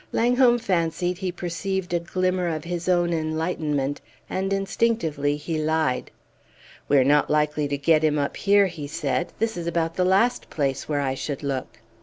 Langholm 0.11 0.57
fancied 0.57 1.19
he 1.19 1.31
perceived 1.31 1.93
a 1.93 1.99
glimmer 1.99 2.47
of 2.47 2.63
his 2.63 2.89
own 2.89 3.13
enlightenment, 3.13 4.01
and 4.27 4.51
instinctively 4.51 5.37
he 5.37 5.59
lied. 5.59 6.09
"We 6.89 6.97
are 6.97 7.03
not 7.03 7.29
likely 7.29 7.67
to 7.67 7.77
get 7.77 8.03
him 8.03 8.17
up 8.17 8.35
here," 8.35 8.65
he 8.65 8.87
said. 8.87 9.31
"This 9.37 9.55
is 9.55 9.67
about 9.67 9.93
the 9.97 10.03
last 10.03 10.49
place 10.49 10.89
where 10.89 11.01
I 11.01 11.13
should 11.13 11.43
look!" 11.43 11.77